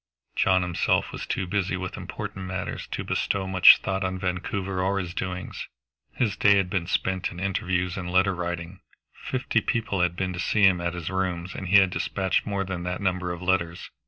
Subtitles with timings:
[0.35, 4.97] John himself was too busy with important matters to bestow much thought on Vancouver or
[4.97, 5.67] his doings.
[6.13, 8.79] His day had been spent in interviews and letter writing;
[9.13, 12.63] fifty people had been to see him at his rooms, and he had dispatched more
[12.63, 13.91] than that number of letters.